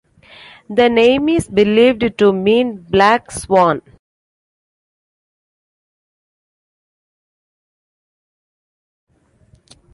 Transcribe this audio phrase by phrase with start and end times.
[0.67, 3.83] The name is believed to mean black swan.